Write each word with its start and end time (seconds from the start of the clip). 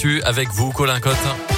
Tu 0.00 0.22
avec 0.22 0.48
vous, 0.52 0.70
Colin 0.70 1.00
Cotte. 1.00 1.57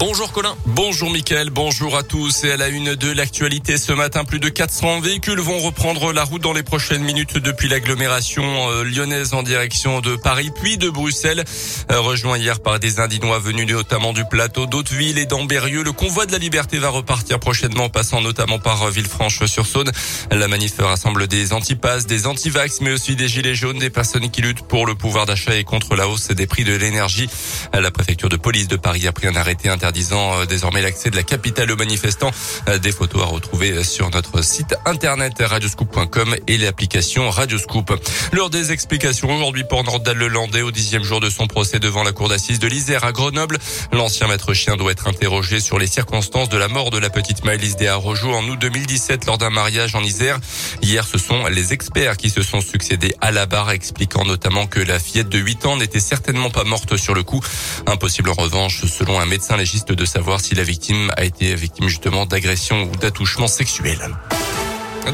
Bonjour 0.00 0.32
Colin. 0.32 0.56
Bonjour 0.64 1.10
Mickaël, 1.10 1.50
bonjour 1.50 1.94
à 1.94 2.02
tous. 2.02 2.44
Et 2.44 2.52
à 2.52 2.56
la 2.56 2.68
une 2.68 2.94
de 2.94 3.12
l'actualité 3.12 3.76
ce 3.76 3.92
matin, 3.92 4.24
plus 4.24 4.40
de 4.40 4.48
400 4.48 5.00
véhicules 5.00 5.40
vont 5.40 5.58
reprendre 5.58 6.14
la 6.14 6.24
route 6.24 6.40
dans 6.40 6.54
les 6.54 6.62
prochaines 6.62 7.02
minutes 7.02 7.36
depuis 7.36 7.68
l'agglomération 7.68 8.42
euh, 8.70 8.82
lyonnaise 8.82 9.34
en 9.34 9.42
direction 9.42 10.00
de 10.00 10.16
Paris 10.16 10.52
puis 10.58 10.78
de 10.78 10.88
Bruxelles. 10.88 11.44
Euh, 11.92 12.00
rejoint 12.00 12.38
hier 12.38 12.60
par 12.60 12.80
des 12.80 12.98
Indinois 12.98 13.40
venus 13.40 13.66
notamment 13.66 14.14
du 14.14 14.24
plateau 14.24 14.64
d'Hauteville 14.64 15.18
et 15.18 15.26
d'Ambérieux, 15.26 15.82
le 15.84 15.92
convoi 15.92 16.24
de 16.24 16.32
la 16.32 16.38
liberté 16.38 16.78
va 16.78 16.88
repartir 16.88 17.38
prochainement, 17.38 17.90
passant 17.90 18.22
notamment 18.22 18.58
par 18.58 18.82
euh, 18.84 18.90
Villefranche-sur-Saône. 18.90 19.90
La 20.30 20.48
manif 20.48 20.78
rassemble 20.78 21.26
des 21.26 21.52
antipasses, 21.52 22.06
des 22.06 22.26
antivax, 22.26 22.80
mais 22.80 22.92
aussi 22.92 23.16
des 23.16 23.28
gilets 23.28 23.54
jaunes, 23.54 23.78
des 23.78 23.90
personnes 23.90 24.30
qui 24.30 24.40
luttent 24.40 24.66
pour 24.66 24.86
le 24.86 24.94
pouvoir 24.94 25.26
d'achat 25.26 25.56
et 25.56 25.64
contre 25.64 25.94
la 25.94 26.08
hausse 26.08 26.28
des 26.28 26.46
prix 26.46 26.64
de 26.64 26.74
l'énergie. 26.74 27.28
La 27.74 27.90
préfecture 27.90 28.30
de 28.30 28.36
police 28.36 28.66
de 28.66 28.76
Paris 28.76 29.06
a 29.06 29.12
pris 29.12 29.26
un 29.26 29.36
arrêté 29.36 29.68
disant 29.92 30.40
euh, 30.40 30.46
désormais 30.46 30.82
l'accès 30.82 31.10
de 31.10 31.16
la 31.16 31.22
capitale 31.22 31.70
aux 31.70 31.76
manifestants. 31.76 32.30
Euh, 32.68 32.78
des 32.78 32.92
photos 32.92 33.22
à 33.22 33.26
retrouver 33.26 33.82
sur 33.84 34.10
notre 34.10 34.42
site 34.42 34.74
internet 34.84 35.34
radioscoop.com 35.40 36.36
et 36.46 36.58
l'application 36.58 37.30
Radioscoop. 37.30 37.92
Lors 38.32 38.50
des 38.50 38.72
explications 38.72 39.32
aujourd'hui 39.34 39.64
pour 39.64 39.84
Nordal 39.84 40.16
Lelandais 40.16 40.62
au 40.62 40.70
dixième 40.70 41.02
jour 41.02 41.20
de 41.20 41.30
son 41.30 41.46
procès 41.46 41.78
devant 41.78 42.02
la 42.02 42.12
cour 42.12 42.28
d'assises 42.28 42.58
de 42.58 42.68
l'Isère 42.68 43.04
à 43.04 43.12
Grenoble, 43.12 43.58
l'ancien 43.92 44.28
maître 44.28 44.54
chien 44.54 44.76
doit 44.76 44.92
être 44.92 45.08
interrogé 45.08 45.60
sur 45.60 45.78
les 45.78 45.86
circonstances 45.86 46.48
de 46.48 46.56
la 46.56 46.68
mort 46.68 46.90
de 46.90 46.98
la 46.98 47.10
petite 47.10 47.44
Maëlys 47.44 47.76
Desarrojo 47.76 48.32
en 48.32 48.44
août 48.44 48.58
2017 48.60 49.26
lors 49.26 49.38
d'un 49.38 49.50
mariage 49.50 49.94
en 49.94 50.02
Isère. 50.02 50.38
Hier, 50.82 51.06
ce 51.06 51.18
sont 51.18 51.46
les 51.46 51.72
experts 51.72 52.16
qui 52.16 52.30
se 52.30 52.42
sont 52.42 52.60
succédés 52.60 53.14
à 53.20 53.30
la 53.30 53.46
barre, 53.46 53.70
expliquant 53.70 54.24
notamment 54.24 54.66
que 54.66 54.80
la 54.80 54.98
fillette 54.98 55.28
de 55.28 55.38
8 55.38 55.66
ans 55.66 55.76
n'était 55.76 56.00
certainement 56.00 56.50
pas 56.50 56.64
morte 56.64 56.96
sur 56.96 57.14
le 57.14 57.22
coup. 57.22 57.40
Impossible 57.86 58.30
en 58.30 58.34
revanche, 58.34 58.84
selon 58.86 59.20
un 59.20 59.26
médecin 59.26 59.56
légiste 59.56 59.79
de 59.86 60.04
savoir 60.04 60.40
si 60.40 60.54
la 60.54 60.62
victime 60.62 61.10
a 61.16 61.24
été 61.24 61.54
victime 61.54 61.88
justement 61.88 62.26
d'agression 62.26 62.84
ou 62.84 62.96
d'attouchement 62.96 63.48
sexuel. 63.48 63.98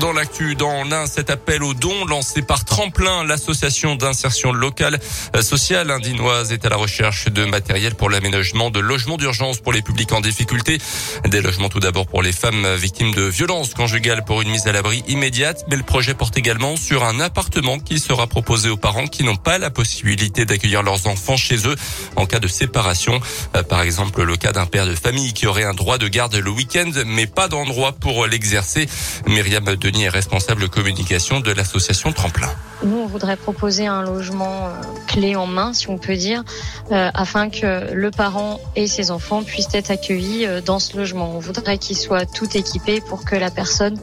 Dans 0.00 0.12
l'actu, 0.12 0.56
dans 0.56 0.84
l'un, 0.84 1.06
cet 1.06 1.30
appel 1.30 1.62
aux 1.62 1.72
dons 1.72 2.04
lancé 2.04 2.42
par 2.42 2.64
Tremplin, 2.66 3.24
l'association 3.24 3.94
d'insertion 3.94 4.52
locale 4.52 4.98
euh, 5.34 5.40
sociale 5.40 5.90
indinoise 5.90 6.52
est 6.52 6.66
à 6.66 6.68
la 6.68 6.76
recherche 6.76 7.28
de 7.28 7.44
matériel 7.44 7.94
pour 7.94 8.10
l'aménagement 8.10 8.70
de 8.70 8.78
logements 8.78 9.16
d'urgence 9.16 9.58
pour 9.58 9.72
les 9.72 9.80
publics 9.80 10.12
en 10.12 10.20
difficulté. 10.20 10.78
Des 11.26 11.40
logements 11.40 11.70
tout 11.70 11.80
d'abord 11.80 12.06
pour 12.06 12.22
les 12.22 12.32
femmes 12.32 12.74
victimes 12.74 13.14
de 13.14 13.22
violences 13.22 13.72
conjugales 13.72 14.24
pour 14.24 14.42
une 14.42 14.50
mise 14.50 14.66
à 14.66 14.72
l'abri 14.72 15.02
immédiate, 15.08 15.64
mais 15.70 15.76
le 15.76 15.82
projet 15.82 16.12
porte 16.12 16.36
également 16.36 16.76
sur 16.76 17.02
un 17.04 17.18
appartement 17.20 17.78
qui 17.78 17.98
sera 17.98 18.26
proposé 18.26 18.68
aux 18.68 18.76
parents 18.76 19.06
qui 19.06 19.24
n'ont 19.24 19.36
pas 19.36 19.56
la 19.56 19.70
possibilité 19.70 20.44
d'accueillir 20.44 20.82
leurs 20.82 21.06
enfants 21.06 21.38
chez 21.38 21.66
eux 21.66 21.76
en 22.16 22.26
cas 22.26 22.40
de 22.40 22.48
séparation. 22.48 23.18
Euh, 23.56 23.62
par 23.62 23.80
exemple, 23.80 24.22
le 24.22 24.36
cas 24.36 24.52
d'un 24.52 24.66
père 24.66 24.86
de 24.86 24.94
famille 24.94 25.32
qui 25.32 25.46
aurait 25.46 25.64
un 25.64 25.74
droit 25.74 25.96
de 25.96 26.08
garde 26.08 26.34
le 26.34 26.50
week-end, 26.50 26.90
mais 27.06 27.26
pas 27.26 27.48
d'endroit 27.48 27.92
pour 27.92 28.26
l'exercer. 28.26 28.88
Myriam 29.26 29.64
Denis 29.86 30.02
est 30.02 30.08
responsable 30.08 30.68
communication 30.68 31.38
de 31.38 31.52
l'association 31.52 32.12
Tremplin. 32.12 32.48
Nous, 32.82 32.96
on 32.96 33.06
voudrait 33.06 33.36
proposer 33.36 33.86
un 33.86 34.02
logement 34.02 34.66
euh, 34.66 34.70
clé 35.06 35.36
en 35.36 35.46
main, 35.46 35.72
si 35.74 35.88
on 35.88 35.96
peut 35.96 36.16
dire, 36.16 36.42
euh, 36.90 37.08
afin 37.14 37.50
que 37.50 37.94
le 37.94 38.10
parent 38.10 38.58
et 38.74 38.88
ses 38.88 39.12
enfants 39.12 39.44
puissent 39.44 39.72
être 39.74 39.92
accueillis 39.92 40.44
euh, 40.44 40.60
dans 40.60 40.80
ce 40.80 40.96
logement. 40.96 41.30
On 41.36 41.38
voudrait 41.38 41.78
qu'il 41.78 41.96
soit 41.96 42.26
tout 42.26 42.56
équipé 42.56 43.00
pour 43.00 43.24
que 43.24 43.36
la 43.36 43.52
personne 43.52 43.96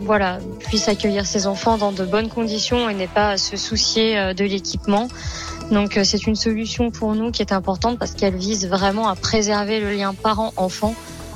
voilà, 0.00 0.38
puisse 0.60 0.88
accueillir 0.88 1.26
ses 1.26 1.46
enfants 1.46 1.76
dans 1.76 1.92
de 1.92 2.06
bonnes 2.06 2.30
conditions 2.30 2.88
et 2.88 2.94
n'ait 2.94 3.06
pas 3.06 3.32
à 3.32 3.36
se 3.36 3.58
soucier 3.58 4.32
de 4.32 4.44
l'équipement. 4.44 5.08
Donc 5.70 6.00
c'est 6.02 6.26
une 6.26 6.36
solution 6.36 6.90
pour 6.90 7.14
nous 7.14 7.30
qui 7.30 7.42
est 7.42 7.52
importante 7.52 7.98
parce 7.98 8.12
qu'elle 8.12 8.36
vise 8.36 8.66
vraiment 8.66 9.08
à 9.08 9.14
préserver 9.14 9.78
le 9.80 9.92
lien 9.92 10.14
parent-enfant 10.14 10.94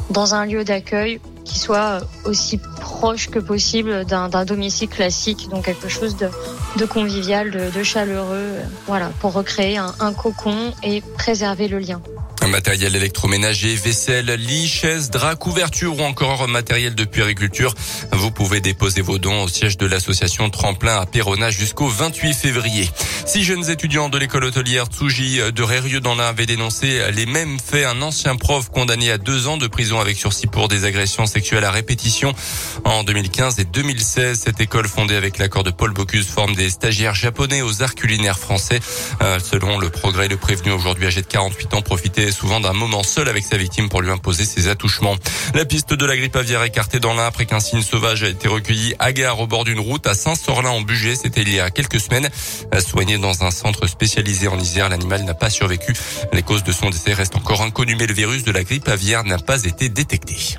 dans 0.09 0.35
un 0.35 0.47
lieu 0.47 0.65
d'accueil 0.65 1.21
qui 1.49 1.59
soit 1.59 1.99
aussi 2.25 2.59
proche 2.81 3.29
que 3.29 3.39
possible 3.39 4.05
d'un 4.05 4.45
domicile 4.45 4.89
classique, 4.89 5.49
donc 5.51 5.65
quelque 5.65 5.89
chose 5.89 6.17
de, 6.17 6.85
convivial, 6.87 7.51
de, 7.51 7.83
chaleureux, 7.83 8.53
voilà, 8.87 9.11
pour 9.21 9.33
recréer 9.33 9.79
un 9.79 10.13
cocon 10.13 10.73
et 10.83 11.01
préserver 11.01 11.67
le 11.67 11.79
lien. 11.79 12.01
Matériel 12.49 12.97
électroménager, 12.97 13.75
vaisselle, 13.75 14.27
lit, 14.27 14.69
chaise, 14.69 15.11
drap, 15.11 15.37
couverture 15.37 15.99
ou 15.99 16.03
encore 16.03 16.49
matériel 16.49 16.95
de 16.95 17.05
puériculture. 17.05 17.75
Vous 18.13 18.31
pouvez 18.31 18.61
déposer 18.61 19.03
vos 19.03 19.19
dons 19.19 19.45
au 19.45 19.49
siège 19.49 19.77
de 19.77 19.87
l'association 19.87 20.49
Tremplin 20.51 20.97
à 20.97 21.07
Perona 21.07 21.51
jusqu'au 21.51 21.89
28 21.89 22.35
février. 22.35 22.89
Six 23.27 23.45
jeunes 23.45 23.69
étudiants 23.71 24.09
de 24.09 24.19
l'école 24.19 24.45
hôtelière 24.45 24.87
Tsuji 24.87 25.41
de 25.53 25.63
Rérieux 25.63 26.01
dans 26.01 26.15
l'Ain 26.15 26.29
avaient 26.29 26.47
dénoncé 26.47 27.01
les 27.13 27.27
mêmes 27.27 27.59
faits. 27.59 27.87
Un 27.87 28.01
ancien 28.03 28.37
prof 28.37 28.71
condamné 28.71 29.11
à 29.11 29.19
deux 29.19 29.47
ans 29.47 29.59
de 29.59 29.67
prison 29.67 30.01
avec 30.01 30.17
sursis 30.17 30.47
pour 30.47 30.69
des 30.69 30.85
agressions 30.85 31.27
sexuelles 31.27 31.65
à 31.65 31.71
répétition. 31.71 32.33
En 32.85 33.05
2015 33.05 33.59
et 33.61 33.65
2016, 33.65 34.41
cette 34.45 34.61
école 34.61 34.89
fondée 34.89 35.17
avec 35.17 35.39
l'accord 35.39 35.65
de 35.65 35.71
Paul 35.71 35.93
Bocuse 35.93 36.27
forme 36.27 36.55
des 36.55 36.71
stagiaires 36.71 37.15
japonais 37.15 37.63
aux 37.63 37.83
arts 37.83 37.95
culinaires 37.95 38.39
français. 38.39 38.81
Euh, 39.21 39.39
selon 39.39 39.79
le 39.79 39.91
progrès, 39.91 40.29
le 40.29 40.37
prévenu 40.37 40.73
aujourd'hui 40.73 41.07
âgé 41.07 41.21
de 41.21 41.27
48 41.27 41.75
ans 41.75 41.83
profitait 41.83 42.33
souvent 42.39 42.61
d'un 42.61 42.73
moment 42.73 43.03
seul 43.03 43.29
avec 43.29 43.45
sa 43.45 43.57
victime 43.57 43.89
pour 43.89 44.01
lui 44.01 44.11
imposer 44.11 44.45
ses 44.45 44.69
attouchements. 44.69 45.17
La 45.55 45.65
piste 45.65 45.93
de 45.93 46.07
la 46.07 46.17
grippe 46.17 46.37
aviaire 46.37 46.63
écartée 46.63 47.01
dans 47.01 47.15
l'Ain 47.15 47.27
après 47.27 47.47
qu'un 47.47 47.59
signe 47.59 47.83
sauvage 47.83 48.23
a 48.23 48.29
été 48.29 48.47
recueilli 48.47 48.95
à 49.01 49.13
gare 49.13 49.41
au 49.41 49.49
bord 49.49 49.65
d'une 49.65 49.81
route 49.81 50.07
à 50.07 50.15
Saint-Sorlin 50.15 50.71
en 50.71 50.81
Bugey. 50.81 51.17
C'était 51.17 51.43
il 51.43 51.53
y 51.53 51.59
a 51.59 51.71
quelques 51.71 52.01
semaines. 52.01 52.29
Soigné 52.79 53.19
dans 53.19 53.43
un 53.43 53.51
centre 53.51 53.87
spécialisé 53.89 54.47
en 54.47 54.59
Isère, 54.59 54.89
l'animal 54.89 55.25
n'a 55.25 55.35
pas 55.35 55.51
survécu. 55.51 55.95
Les 56.33 56.43
causes 56.43 56.63
de 56.63 56.73
son 56.73 56.91
décès 56.91 57.13
restent 57.13 57.37
encore 57.37 57.63
inconnues, 57.63 57.97
mais 57.97 58.07
le 58.07 58.15
virus 58.15 58.45
de 58.45 58.53
la 58.53 58.63
grippe 58.63 58.89
aviaire 58.89 59.25
n'a 59.25 59.39
pas 59.39 59.65
été 59.65 59.89
détecté. 59.89 60.59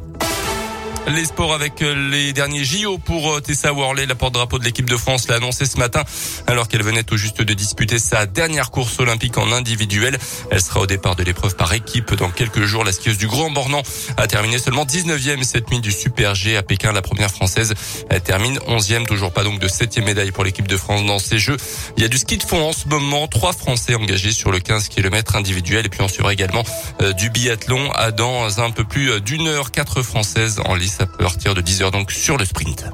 Les 1.16 1.26
sports 1.26 1.56
avec 1.56 1.82
euh, 1.82 2.10
les 2.12 2.34
derniers 2.34 2.64
JO 2.64 3.00
pour 3.00 3.34
euh, 3.34 3.40
Tessa 3.40 3.74
Worley, 3.74 4.06
la 4.06 4.14
porte-drapeau 4.14 4.60
de 4.60 4.64
l'équipe 4.64 4.88
de 4.88 4.96
France, 4.96 5.28
l'a 5.28 5.38
annoncé 5.38 5.66
ce 5.66 5.78
matin 5.78 6.04
alors 6.46 6.68
qu'elle 6.68 6.84
venait 6.84 7.02
tout 7.02 7.18
juste 7.18 7.42
de 7.42 7.54
disputer 7.56 7.98
sa 7.98 8.28
dernière 8.28 8.70
course 8.70 9.00
olympique 9.00 9.40
en 9.40 9.52
individuel. 9.52 10.20
Elle 10.52 10.62
sera 10.62 10.82
au 10.82 10.86
départ 10.86 11.16
de 11.16 11.24
l'épreuve 11.24 11.56
par 11.56 11.74
équipe 11.74 12.14
dans 12.14 12.30
quelques 12.30 12.64
jours. 12.66 12.84
La 12.84 12.92
skieuse 12.92 13.18
du 13.18 13.26
Grand 13.26 13.50
Bornand 13.50 13.82
a 14.18 14.28
terminé 14.28 14.60
seulement 14.60 14.86
19e 14.86 15.42
cette 15.42 15.72
nuit 15.72 15.80
du 15.80 15.92
Super 15.92 16.36
G 16.36 16.56
à 16.56 16.62
Pékin. 16.62 16.92
La 16.92 17.02
première 17.02 17.32
française 17.32 17.74
elle 18.12 18.22
termine 18.22 18.60
11e, 18.68 19.08
toujours 19.08 19.32
pas 19.32 19.44
donc 19.44 19.60
de 19.60 19.68
7e 19.68 20.04
médaille 20.04 20.32
pour 20.32 20.44
l'équipe 20.44 20.68
de 20.68 20.78
France 20.78 21.04
dans 21.06 21.20
ces 21.20 21.40
Jeux. 21.40 21.58
Il 21.98 22.04
y 22.04 22.06
a 22.06 22.10
du 22.10 22.20
ski 22.20 22.38
de 22.38 22.44
fond 22.44 22.70
en 22.70 22.74
ce 22.74 22.88
moment, 22.88 23.28
trois 23.28 23.54
Français 23.54 23.96
engagés 23.96 24.32
sur 24.32 24.52
le 24.52 24.60
15 24.60 24.90
km 24.90 25.36
individuel 25.36 25.88
et 25.88 25.90
puis 25.90 26.02
on 26.02 26.08
suivra 26.08 26.34
également 26.34 26.64
euh, 27.02 27.14
du 27.14 27.32
biathlon 27.32 27.92
à 27.94 28.12
dans 28.12 28.60
un 28.60 28.70
peu 28.70 28.84
plus 28.84 29.20
d'une 29.22 29.48
heure, 29.48 29.72
quatre 29.72 30.04
Françaises 30.04 30.62
en 30.66 30.76
lice 30.76 30.99
à 31.00 31.06
partir 31.06 31.54
de 31.54 31.62
10 31.62 31.82
heures 31.82 31.92
donc 31.92 32.12
sur 32.12 32.38
le 32.38 32.46
sprint. 32.46 32.86